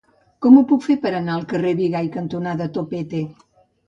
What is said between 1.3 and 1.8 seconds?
al carrer